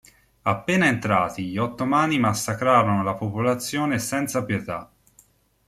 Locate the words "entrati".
0.87-1.45